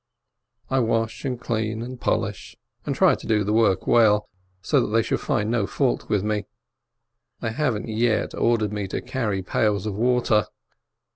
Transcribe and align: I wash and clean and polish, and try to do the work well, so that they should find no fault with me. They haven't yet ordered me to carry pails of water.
I 0.71 0.79
wash 0.79 1.25
and 1.25 1.39
clean 1.39 1.83
and 1.83 2.01
polish, 2.01 2.57
and 2.87 2.95
try 2.95 3.13
to 3.13 3.27
do 3.27 3.43
the 3.43 3.53
work 3.53 3.85
well, 3.85 4.27
so 4.63 4.81
that 4.81 4.87
they 4.87 5.03
should 5.03 5.19
find 5.19 5.51
no 5.51 5.67
fault 5.67 6.09
with 6.09 6.23
me. 6.23 6.45
They 7.39 7.51
haven't 7.51 7.87
yet 7.87 8.33
ordered 8.33 8.73
me 8.73 8.87
to 8.87 9.01
carry 9.03 9.43
pails 9.43 9.85
of 9.85 9.93
water. 9.93 10.47